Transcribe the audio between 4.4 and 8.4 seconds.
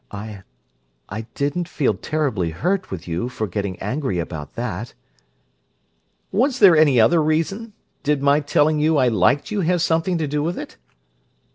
that!" "Was there any other reason? Did my